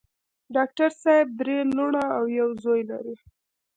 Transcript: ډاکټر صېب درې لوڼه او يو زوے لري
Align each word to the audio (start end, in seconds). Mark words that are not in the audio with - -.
ډاکټر 0.55 0.89
صېب 1.01 1.27
درې 1.39 1.57
لوڼه 1.75 2.03
او 2.17 2.23
يو 2.39 2.49
زوے 2.61 2.81
لري 2.91 3.15